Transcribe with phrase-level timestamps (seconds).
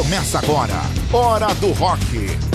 [0.00, 0.80] Começa agora,
[1.12, 2.00] Hora do Rock.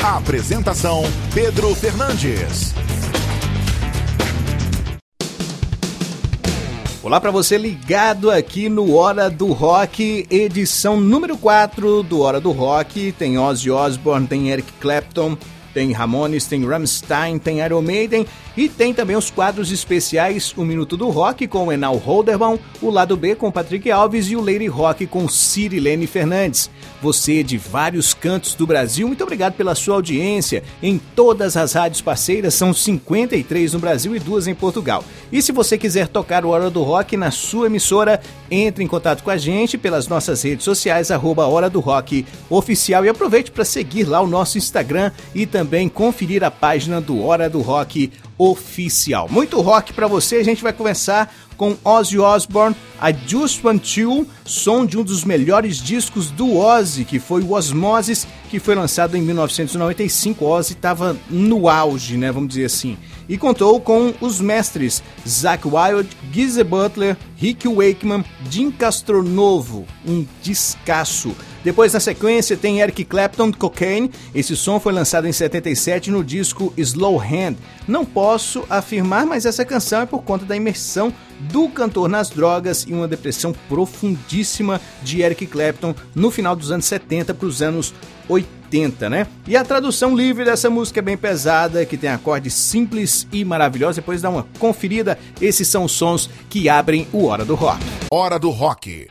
[0.04, 2.74] A apresentação: Pedro Fernandes.
[7.04, 12.52] Olá para você ligado aqui no Hora do Rock, edição número 4 do Hora do
[12.52, 13.12] Rock.
[13.12, 15.38] Tem Ozzy Osbourne, tem Eric Clapton,
[15.76, 20.96] tem Ramones, tem Rammstein, tem Iron Maiden e tem também os quadros especiais O Minuto
[20.96, 25.05] do Rock com Enal Holderbaum, o Lado B com Patrick Alves e o Lady Rock
[25.05, 26.70] com Cirilene Fernandes.
[27.02, 32.02] Você de vários cantos do Brasil, muito obrigado pela sua audiência em todas as rádios
[32.02, 35.04] parceiras, são 53 no Brasil e duas em Portugal.
[35.30, 39.23] E se você quiser tocar o Hora do Rock na sua emissora, entre em contato
[39.23, 43.66] com a gente pelas nossas redes sociais, arroba Hora do Rock Oficial e aproveite para
[43.66, 49.28] seguir lá o nosso Instagram e também conferir a página do Hora do Rock oficial.
[49.30, 54.28] Muito rock para você, a gente vai começar com Ozzy Osbourne, I Just Want You,
[54.44, 59.16] som de um dos melhores discos do Ozzy, que foi o Osmosis, que foi lançado
[59.16, 60.46] em 1995.
[60.46, 62.98] Ozzy estava no auge, né, vamos dizer assim.
[63.27, 71.35] E contou com os mestres Zack Wild, Geezer Butler, Rick Wakeman, Jim Castronovo, um descasso.
[71.66, 74.12] Depois, na sequência, tem Eric Clapton, Cocaine.
[74.35, 77.56] Esse som foi lançado em 77 no disco Slow Hand.
[77.88, 82.85] Não posso afirmar, mas essa canção é por conta da imersão do cantor nas drogas
[82.88, 87.96] e uma depressão profundíssima de Eric Clapton no final dos anos 70 para os anos
[88.29, 89.25] 80, né?
[89.47, 93.96] E a tradução livre dessa música é bem pesada, que tem acordes simples e maravilhosos.
[93.96, 95.18] Depois dá uma conferida.
[95.41, 97.84] Esses são os sons que abrem o Hora do Rock.
[98.12, 99.07] Hora do Rock.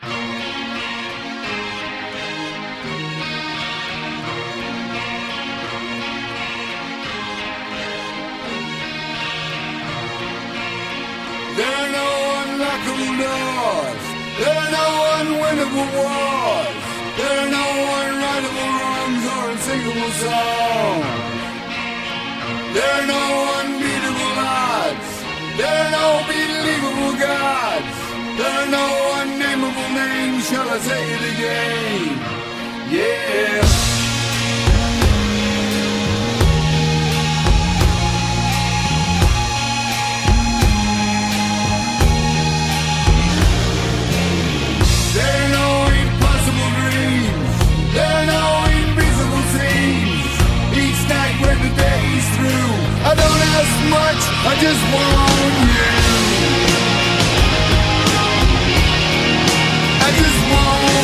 [51.41, 52.71] When the day is through,
[53.09, 54.21] I don't ask much.
[54.49, 56.04] I just want you.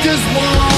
[0.00, 0.77] Just want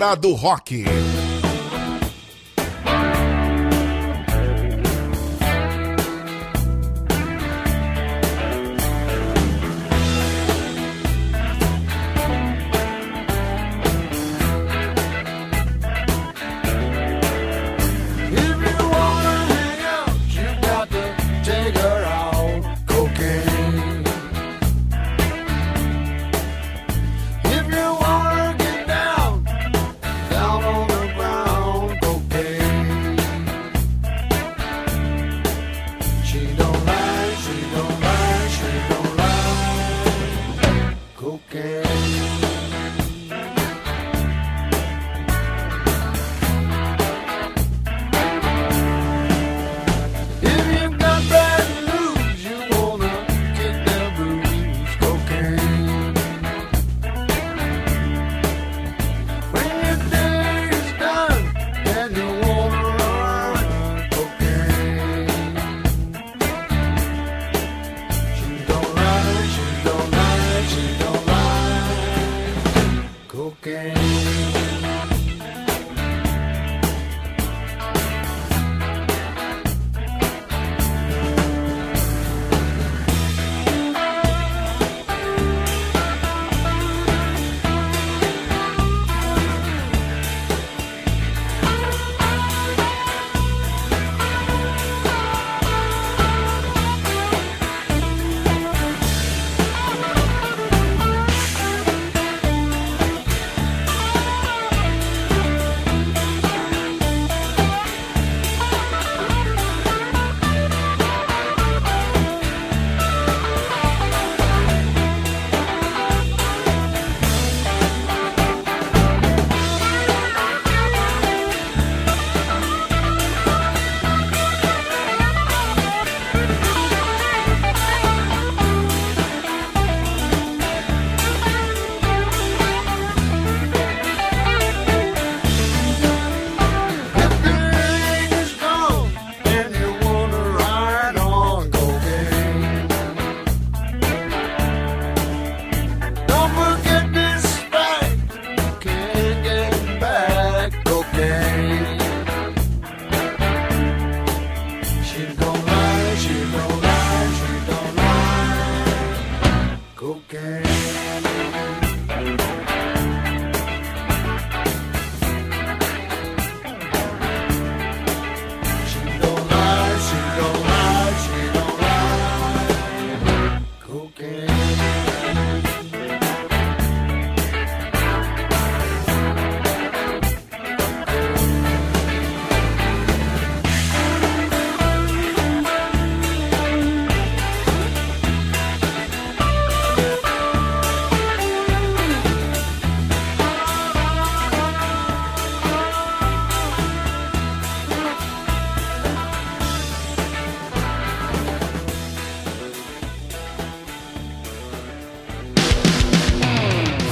[0.00, 1.19] Hora do Rock.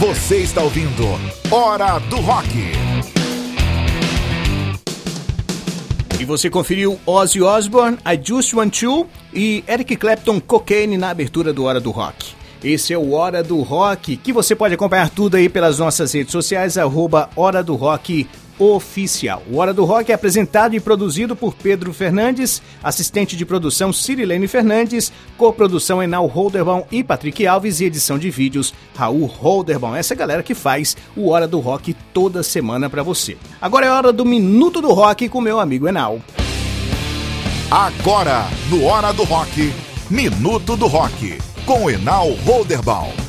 [0.08, 1.04] Você está ouvindo
[1.50, 2.48] Hora do Rock.
[6.18, 11.52] E você conferiu Ozzy Osbourne, I Just Want You e Eric Clapton Cocaine na abertura
[11.52, 12.32] do Hora do Rock.
[12.64, 16.32] Esse é o Hora do Rock, que você pode acompanhar tudo aí pelas nossas redes
[16.32, 18.26] sociais, arroba Hora do Rock
[18.58, 19.42] Oficial.
[19.50, 24.48] O Hora do Rock é apresentado e produzido por Pedro Fernandes, assistente de produção Cirilene
[24.48, 29.94] Fernandes, coprodução Enal Holderbaum e Patrick Alves e edição de vídeos Raul Holderbaum.
[29.94, 33.36] Essa galera que faz o Hora do Rock toda semana para você.
[33.60, 36.20] Agora é hora do Minuto do Rock com meu amigo Enal.
[37.70, 39.72] Agora, no Hora do Rock,
[40.08, 43.27] Minuto do Rock, com Enal Holderbaum.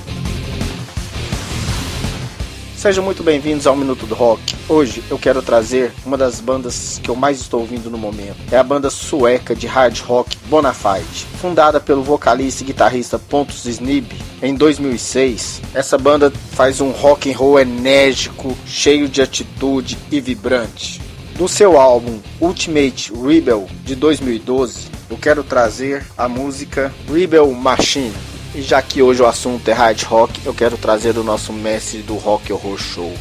[2.79, 4.55] Sejam muito bem-vindos ao Minuto do Rock.
[4.69, 8.37] Hoje eu quero trazer uma das bandas que eu mais estou ouvindo no momento.
[8.49, 11.27] É a banda sueca de hard rock Bonafide.
[11.41, 17.35] Fundada pelo vocalista e guitarrista Pontus Snib em 2006, essa banda faz um rock and
[17.35, 21.01] roll enérgico, cheio de atitude e vibrante.
[21.35, 28.38] Do seu álbum Ultimate Rebel de 2012, eu quero trazer a música Rebel Machine.
[28.55, 31.99] E já que hoje o assunto é hard rock, eu quero trazer o nosso mestre
[31.99, 33.13] do rock horror show,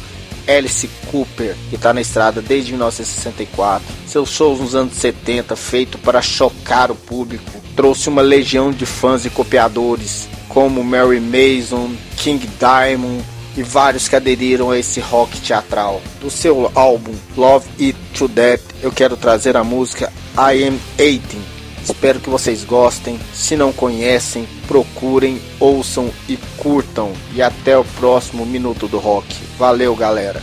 [0.47, 3.85] Alice Cooper, que está na estrada desde 1964.
[4.07, 9.25] Seus shows nos anos 70, feito para chocar o público, trouxe uma legião de fãs
[9.25, 13.23] e copiadores, como Mary Mason, King Diamond
[13.55, 16.01] e vários que aderiram a esse rock teatral.
[16.19, 21.58] Do seu álbum Love It to Death, eu quero trazer a música I Am 18.
[21.83, 23.19] Espero que vocês gostem.
[23.33, 27.13] Se não conhecem, procurem, ouçam e curtam.
[27.33, 29.27] E até o próximo Minuto do Rock.
[29.57, 30.41] Valeu, galera.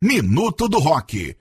[0.00, 1.36] Minuto do Rock.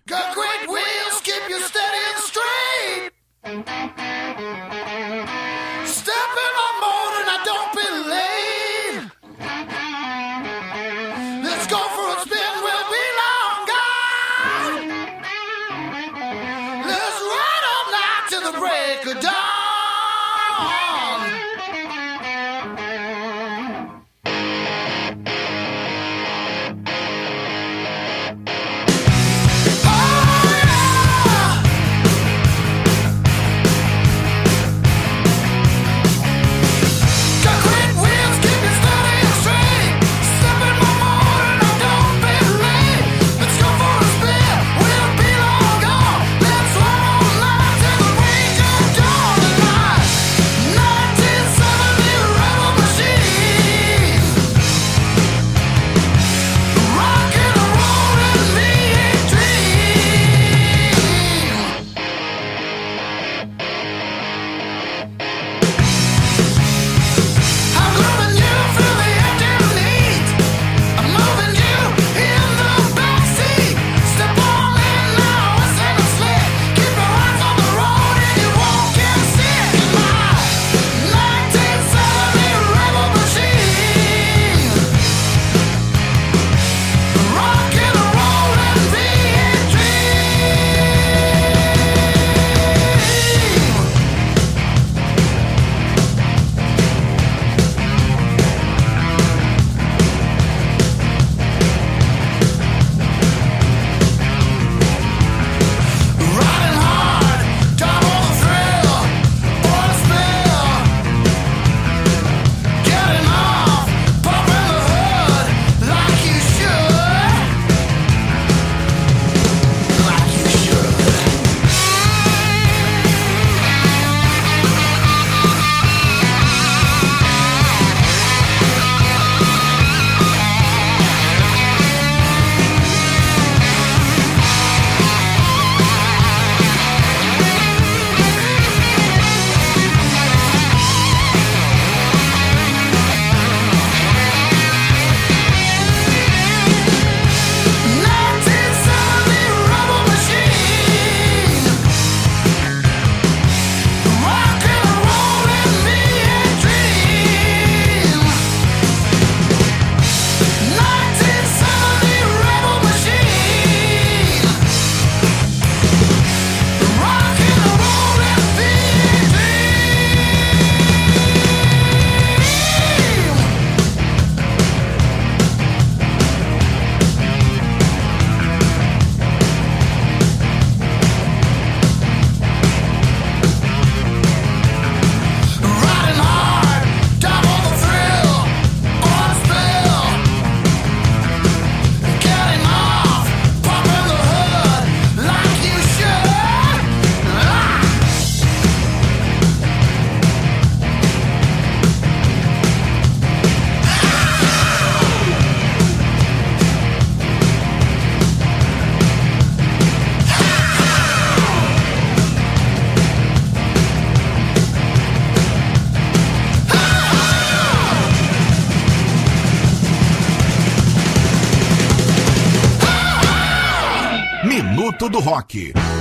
[225.16, 225.95] Do Rock.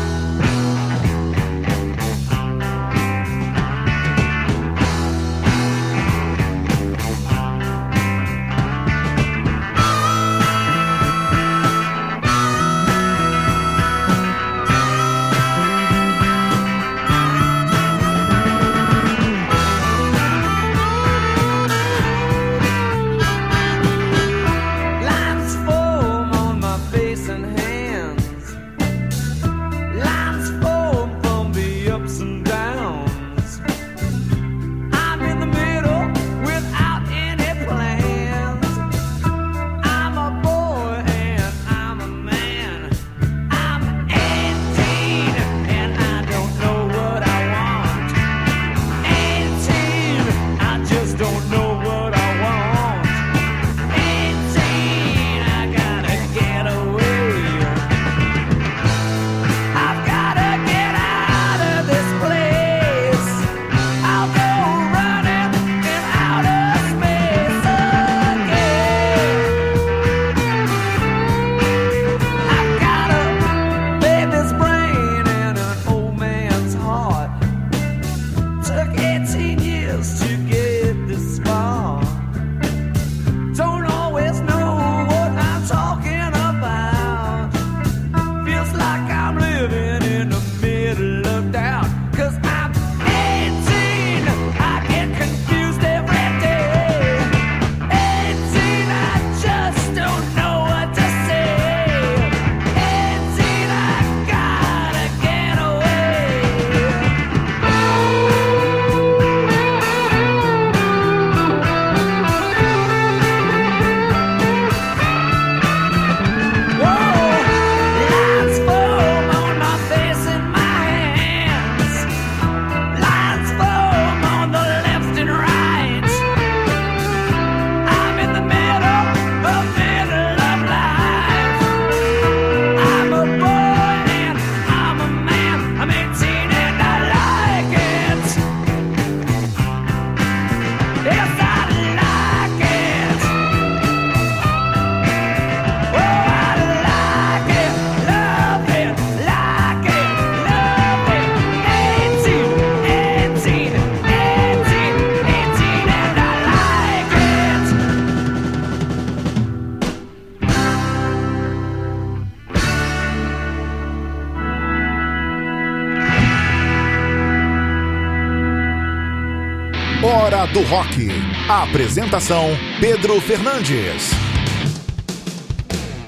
[170.54, 171.08] Do Rock.
[171.49, 172.47] Apresentação:
[172.80, 174.12] Pedro Fernandes.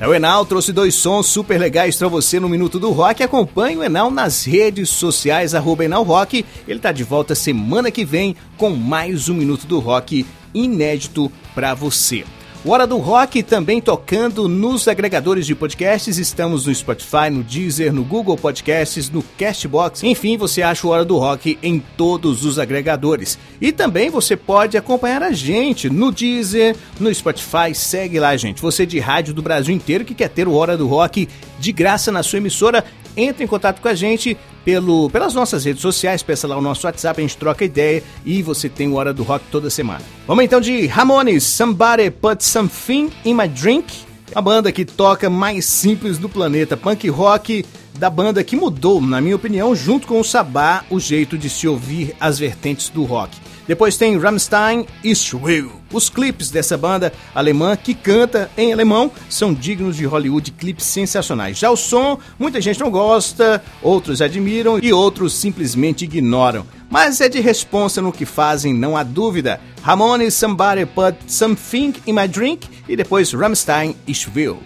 [0.00, 3.24] É, o Enal trouxe dois sons super legais para você no Minuto do Rock.
[3.24, 6.46] Acompanhe o Enal nas redes sociais, arroba Enal Rock.
[6.68, 11.74] Ele tá de volta semana que vem com mais um Minuto do Rock inédito para
[11.74, 12.24] você.
[12.68, 16.18] Hora do Rock também tocando nos agregadores de podcasts.
[16.18, 20.02] Estamos no Spotify, no Deezer, no Google Podcasts, no Castbox.
[20.02, 23.38] Enfim, você acha o Hora do Rock em todos os agregadores.
[23.60, 27.72] E também você pode acompanhar a gente no Deezer, no Spotify.
[27.72, 28.60] Segue lá, gente.
[28.60, 31.28] Você de rádio do Brasil inteiro que quer ter o Hora do Rock
[31.60, 32.84] de graça na sua emissora,
[33.16, 36.88] entre em contato com a gente pelo, pelas nossas redes sociais, peça lá o nosso
[36.88, 40.02] WhatsApp, a gente troca ideia e você tem o Hora do Rock toda semana.
[40.26, 43.86] Vamos então de Ramones, Somebody Put Something in My Drink,
[44.34, 47.64] a banda que toca mais simples do planeta, punk rock
[47.96, 51.68] da banda que mudou, na minha opinião, junto com o Sabá, o jeito de se
[51.68, 53.38] ouvir as vertentes do rock.
[53.66, 55.72] Depois tem Rammstein e Shrill.
[55.92, 61.58] Os clipes dessa banda alemã que canta em alemão são dignos de Hollywood, clipes sensacionais.
[61.58, 66.66] Já o som, muita gente não gosta, outros admiram e outros simplesmente ignoram.
[66.88, 69.60] Mas é de responsa no que fazem, não há dúvida.
[69.82, 74.58] Ramones, Somebody Put Something in My Drink e depois Rammstein e Shrill.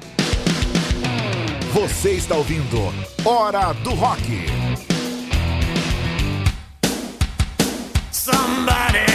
[1.73, 2.93] Você está ouvindo
[3.25, 4.50] Hora do Rock.
[8.51, 9.07] Somebody,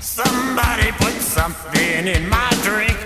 [0.00, 3.03] somebody put something in my drink.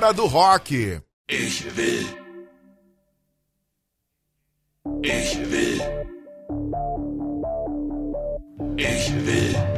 [0.00, 0.70] Hora do Rock.
[1.28, 2.06] Ich will.
[5.02, 5.80] Ich will.
[8.78, 9.69] Ich will.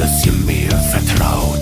[0.00, 1.59] Dass ihr mir vertraut.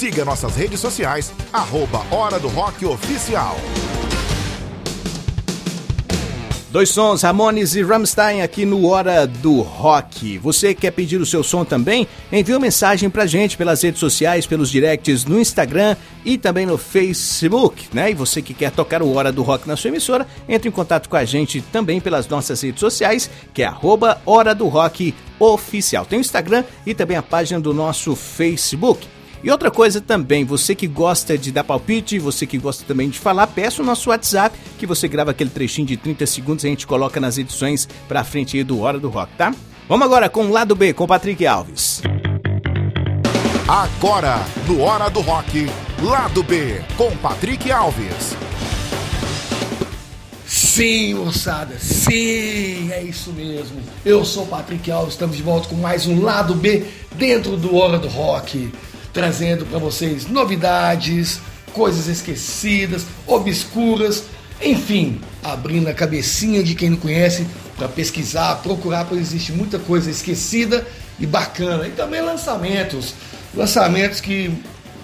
[0.00, 3.54] Siga nossas redes sociais, arroba Hora do Rock Oficial.
[6.70, 10.38] Dois sons, Ramones e Rammstein aqui no Hora do Rock.
[10.38, 12.08] Você quer pedir o seu som também?
[12.32, 16.78] Envie uma mensagem pra gente pelas redes sociais, pelos directs no Instagram e também no
[16.78, 18.10] Facebook, né?
[18.10, 21.10] E você que quer tocar o Hora do Rock na sua emissora, entre em contato
[21.10, 26.06] com a gente também pelas nossas redes sociais, que é arroba Hora do Rock Oficial.
[26.06, 29.06] Tem o Instagram e também a página do nosso Facebook.
[29.42, 33.18] E outra coisa também, você que gosta de dar palpite, você que gosta também de
[33.18, 36.70] falar, peça o nosso WhatsApp, que você grava aquele trechinho de 30 segundos e a
[36.70, 39.54] gente coloca nas edições pra frente aí do Hora do Rock, tá?
[39.88, 42.02] Vamos agora com o lado B, com Patrick Alves.
[43.66, 45.66] Agora, no Hora do Rock,
[46.02, 48.36] Lado B, com Patrick Alves.
[50.46, 53.80] Sim, moçada, sim, é isso mesmo.
[54.04, 56.84] Eu sou o Patrick Alves, estamos de volta com mais um lado B
[57.16, 58.72] dentro do Hora do Rock,
[59.12, 61.40] trazendo para vocês novidades,
[61.72, 64.24] coisas esquecidas, obscuras,
[64.62, 67.46] enfim, abrindo a cabecinha de quem não conhece
[67.76, 70.86] para pesquisar, procurar, pois existe muita coisa esquecida
[71.18, 71.86] e bacana.
[71.86, 73.14] E também lançamentos,
[73.54, 74.52] lançamentos que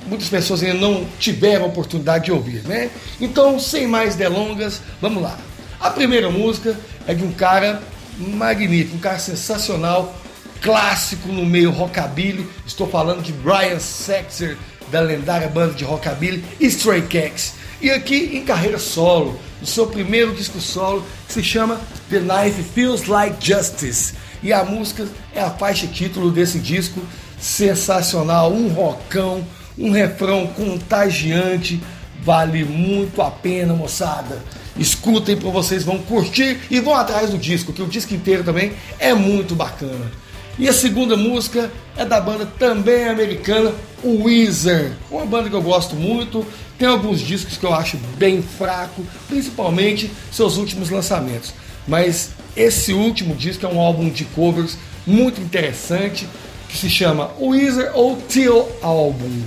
[0.06, 2.90] muitas pessoas ainda não tiveram a oportunidade de ouvir, né?
[3.20, 5.38] Então, sem mais delongas, vamos lá.
[5.80, 7.82] A primeira música é de um cara
[8.18, 10.14] magnífico, um cara sensacional,
[10.60, 12.46] clássico no meio rockabilly.
[12.66, 14.56] Estou falando de Brian Setzer,
[14.90, 17.54] da lendária banda de rockabilly Stray Cats.
[17.80, 22.62] E aqui em carreira solo, o seu primeiro disco solo, que se chama The Life
[22.74, 24.14] Feels Like Justice.
[24.42, 27.00] E a música é a faixa título desse disco,
[27.38, 29.46] sensacional, um rockão,
[29.78, 31.82] um refrão contagiante,
[32.22, 34.42] vale muito a pena, moçada.
[34.78, 38.72] Escutem para vocês vão curtir e vão atrás do disco, que o disco inteiro também
[38.98, 40.10] é muito bacana.
[40.58, 45.94] E a segunda música é da banda também americana, Weezer, uma banda que eu gosto
[45.94, 46.46] muito.
[46.78, 51.52] Tem alguns discos que eu acho bem fraco, principalmente seus últimos lançamentos.
[51.86, 56.26] Mas esse último disco é um álbum de covers muito interessante
[56.68, 59.42] que se chama Weezer ou Teal Album.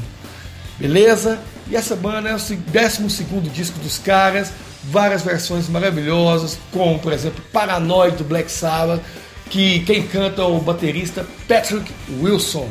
[0.78, 1.40] Beleza?
[1.70, 4.52] E essa banda é o 12 disco dos caras,
[4.84, 9.02] várias versões maravilhosas, como por exemplo Paranoid do Black Sabbath,
[9.50, 12.70] que quem canta é o baterista Patrick Wilson.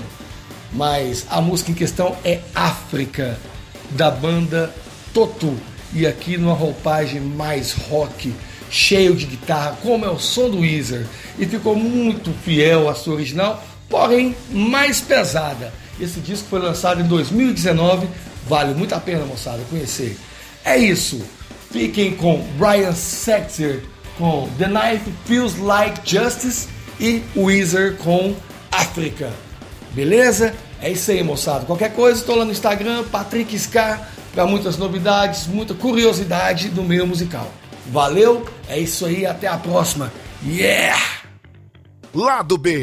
[0.72, 3.38] Mas a música em questão é África,
[3.90, 4.72] da banda
[5.12, 5.56] Totu.
[5.92, 8.32] E aqui numa roupagem mais rock,
[8.70, 11.06] cheio de guitarra, como é o som do Weezer.
[11.38, 15.72] E ficou muito fiel à sua original, porém mais pesada.
[15.98, 18.06] Esse disco foi lançado em 2019,
[18.46, 20.16] vale muito a pena, moçada, conhecer.
[20.64, 21.20] É isso.
[21.70, 23.82] Fiquem com Brian Setzer
[24.18, 26.68] com The Knife Feels Like Justice
[27.00, 28.34] e Weezer com
[28.70, 29.32] África.
[29.92, 30.54] Beleza?
[30.82, 31.64] É isso aí, moçada.
[31.64, 37.06] Qualquer coisa, estou lá no Instagram, Patrick Scar, para muitas novidades, muita curiosidade do meio
[37.06, 37.50] musical.
[37.90, 40.12] Valeu, é isso aí, até a próxima.
[40.44, 41.00] Yeah!
[42.14, 42.82] Lado B.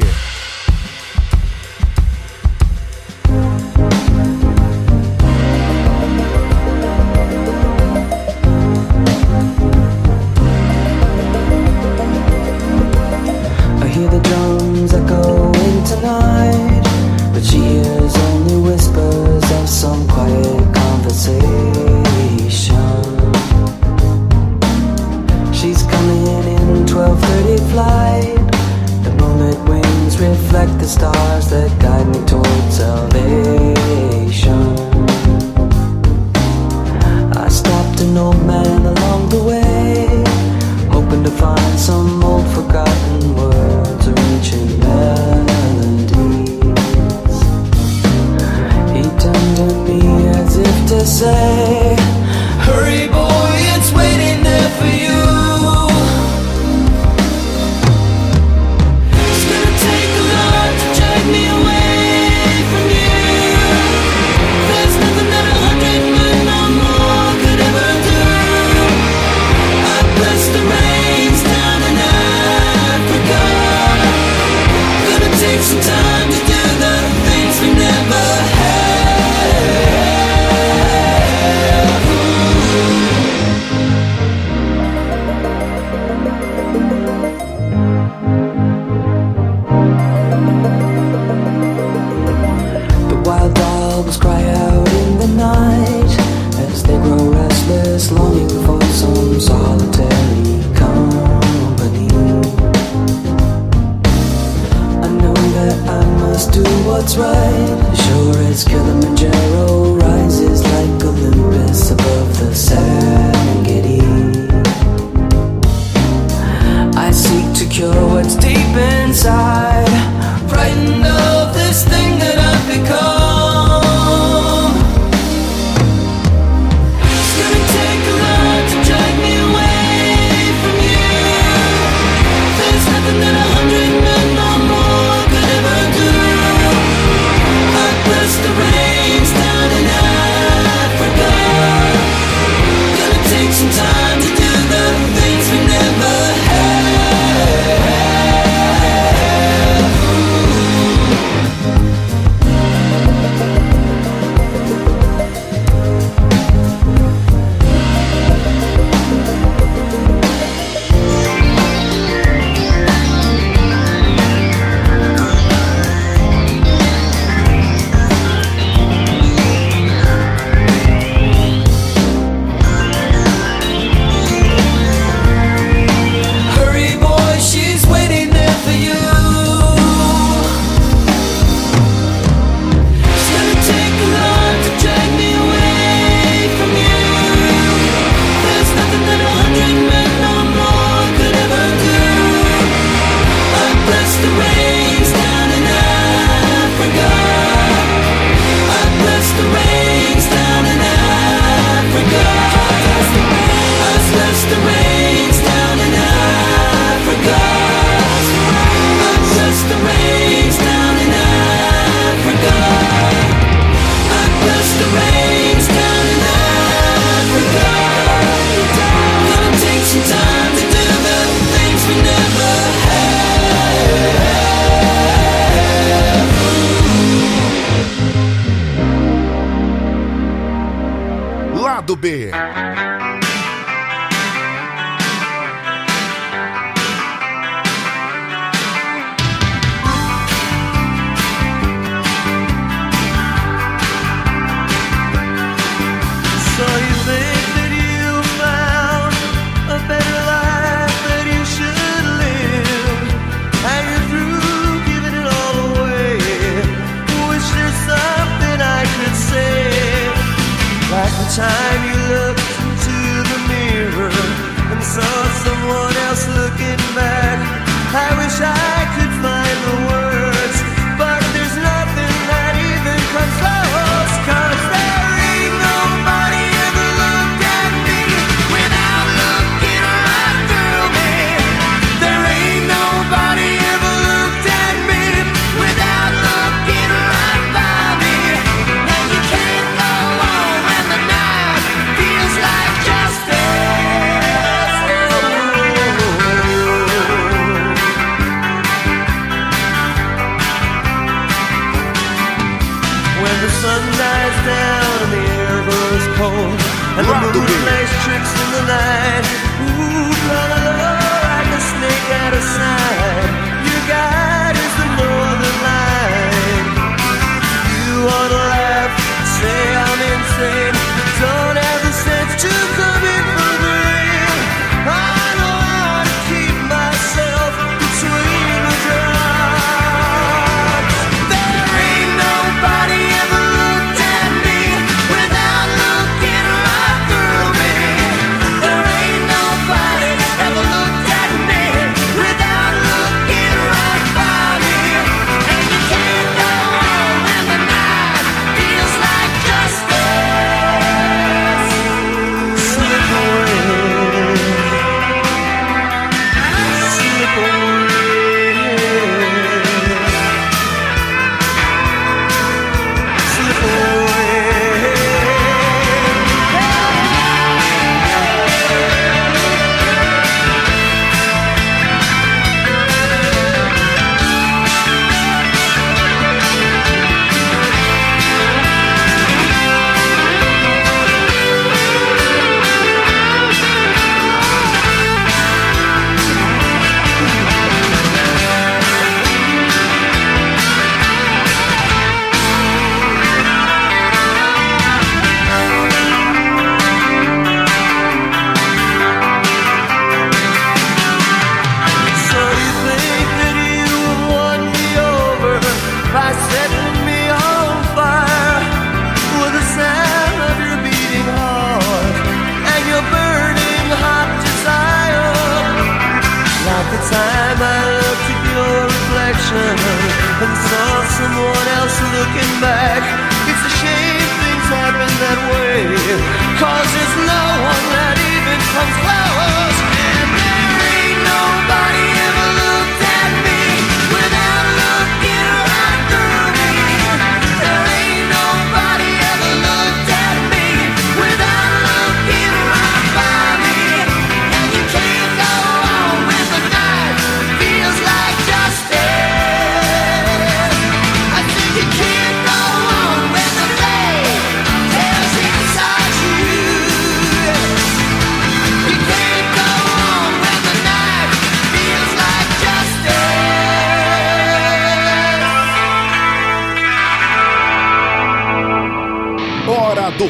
[261.36, 261.95] time you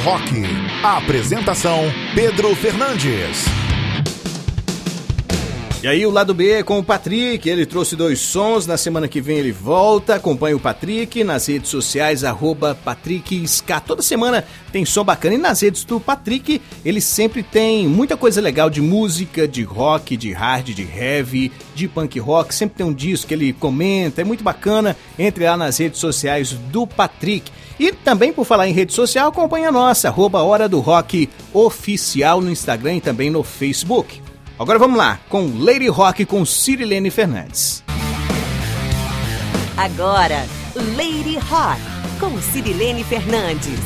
[0.07, 0.41] Rock.
[0.85, 1.81] A apresentação:
[2.15, 3.45] Pedro Fernandes.
[5.83, 7.49] E aí, o lado B com o Patrick.
[7.49, 8.69] Ele trouxe dois sons.
[8.69, 10.15] Na semana que vem ele volta.
[10.15, 12.79] Acompanhe o Patrick nas redes sociais, arroba
[13.85, 15.35] Toda semana tem som bacana.
[15.35, 20.17] E nas redes do Patrick, ele sempre tem muita coisa legal de música, de rock,
[20.17, 22.55] de hard, de heavy, de punk rock.
[22.55, 24.21] Sempre tem um disco que ele comenta.
[24.21, 24.97] É muito bacana.
[25.19, 27.51] Entre lá nas redes sociais do Patrick.
[27.79, 32.41] E também, por falar em rede social, acompanha a nossa, arroba Hora do Rock Oficial
[32.41, 34.23] no Instagram e também no Facebook.
[34.59, 37.85] Agora vamos lá, com Lady Rock com Cirilene Fernandes.
[39.77, 40.47] Agora,
[40.97, 41.81] Lady Rock
[42.19, 43.79] com Cirilene Fernandes.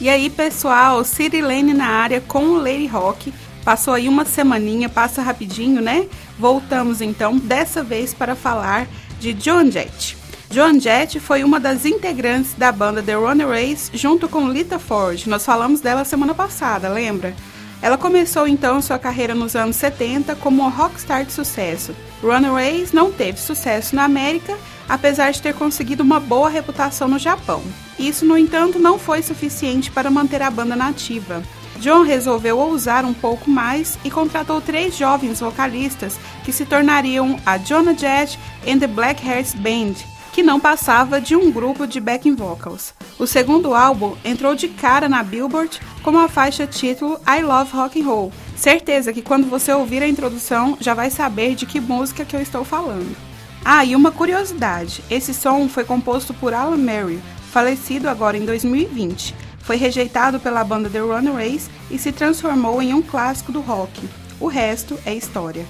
[0.00, 3.32] E aí, pessoal, Cirilene na área com Lady Rock.
[3.62, 6.06] Passou aí uma semaninha, passa rapidinho, né?
[6.38, 8.86] Voltamos então, dessa vez para falar
[9.20, 10.16] de John Jett.
[10.50, 15.26] Joan Jett foi uma das integrantes da banda The Runaways junto com Lita Ford.
[15.26, 17.34] Nós falamos dela semana passada, lembra?
[17.82, 21.94] Ela começou então sua carreira nos anos 70 como uma rockstar de sucesso.
[22.22, 24.56] Runaways não teve sucesso na América,
[24.88, 27.62] apesar de ter conseguido uma boa reputação no Japão.
[27.98, 31.42] Isso, no entanto, não foi suficiente para manter a banda nativa.
[31.80, 37.58] John resolveu ousar um pouco mais e contratou três jovens vocalistas que se tornariam a
[37.58, 39.94] Jonah Jett and the Black Hearts Band,
[40.36, 42.92] que não passava de um grupo de backing vocals.
[43.18, 48.02] O segundo álbum entrou de cara na Billboard com a faixa título I Love Rock
[48.02, 48.32] and Roll.
[48.54, 52.42] Certeza que quando você ouvir a introdução já vai saber de que música que eu
[52.42, 53.16] estou falando.
[53.64, 59.34] Ah, e uma curiosidade: esse som foi composto por Alan Merrill, falecido agora em 2020.
[59.60, 64.06] Foi rejeitado pela banda The Runaways e se transformou em um clássico do rock.
[64.38, 65.64] O resto é história.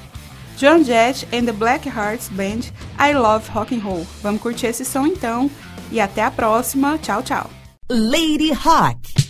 [0.56, 4.06] John Jett and the Black Hearts Band, I Love Rock and Roll.
[4.22, 5.50] Vamos curtir esse som então
[5.92, 6.98] e até a próxima.
[6.98, 7.50] Tchau, tchau.
[7.90, 9.25] Lady Rock.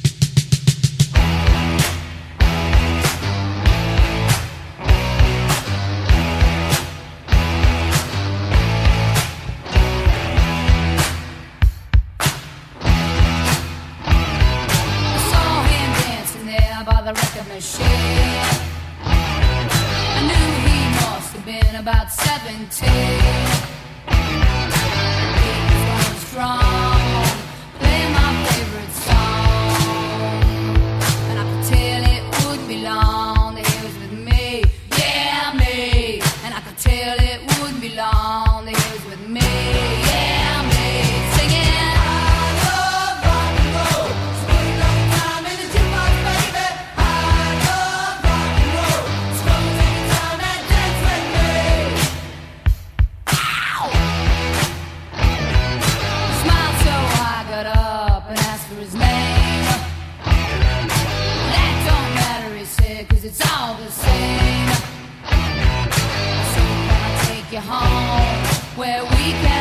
[67.57, 68.45] You home
[68.77, 69.56] where we can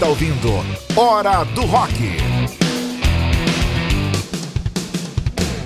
[0.00, 0.48] está ouvindo
[0.96, 1.92] Hora do Rock.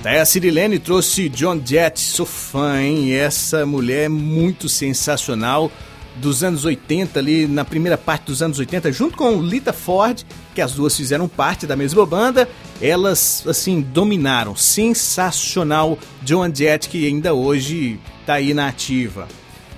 [0.01, 3.12] Até a Cirilene trouxe John Jett, sou fã, hein?
[3.12, 5.70] Essa mulher é muito sensacional
[6.16, 10.61] dos anos 80 ali, na primeira parte dos anos 80, junto com Lita Ford, que
[10.61, 12.49] as duas fizeram parte da mesma banda,
[12.82, 19.28] elas assim dominaram, sensacional John Jett que ainda hoje tá aí na ativa.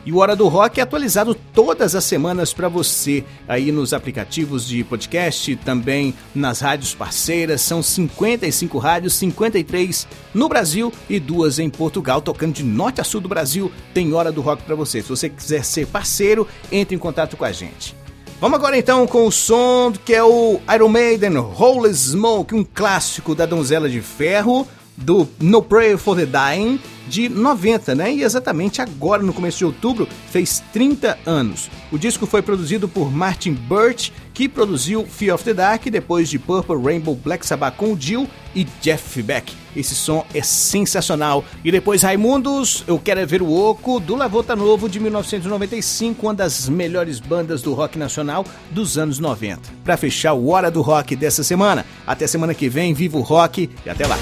[0.07, 4.65] E o Hora do Rock é atualizado todas as semanas para você aí nos aplicativos
[4.65, 7.61] de podcast, também nas rádios parceiras.
[7.61, 13.21] São 55 rádios, 53 no Brasil e duas em Portugal, tocando de norte a sul
[13.21, 13.73] do Brasil.
[13.93, 15.03] Tem Hora do Rock para você.
[15.03, 17.93] Se você quiser ser parceiro, entre em contato com a gente.
[18.41, 23.35] Vamos agora então com o som que é o Iron Maiden Holy Smoke, um clássico
[23.35, 28.13] da Donzela de Ferro, do No Prayer for the Dying de 90, né?
[28.13, 31.71] E exatamente agora, no começo de outubro, fez 30 anos.
[31.91, 36.39] O disco foi produzido por Martin Birch, que produziu Fear of the Dark, depois de
[36.39, 39.53] Purple Rainbow, Black Sabbath com o Jill e Jeff Beck.
[39.75, 41.45] Esse som é sensacional.
[41.65, 46.35] E depois Raimundos, Eu Quero é Ver o Oco, do Lavota Novo de 1995, uma
[46.35, 49.61] das melhores bandas do rock nacional dos anos 90.
[49.85, 53.71] Para fechar o Hora do Rock dessa semana, até semana que vem, viva o rock
[53.85, 54.17] e até lá!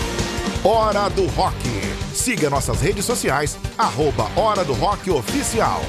[0.67, 1.59] Hora do Rock.
[2.15, 5.83] Siga nossas redes sociais, arroba Hora do Rock Oficial.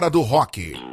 [0.00, 0.89] Hora do Rock.